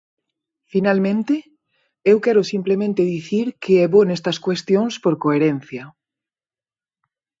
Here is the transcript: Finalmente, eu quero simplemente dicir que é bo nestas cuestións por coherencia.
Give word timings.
Finalmente, 0.71 1.35
eu 2.11 2.17
quero 2.25 2.41
simplemente 2.53 3.09
dicir 3.15 3.45
que 3.63 3.73
é 3.85 3.87
bo 3.93 4.01
nestas 4.05 4.37
cuestións 4.45 4.93
por 5.03 5.13
coherencia. 5.23 5.83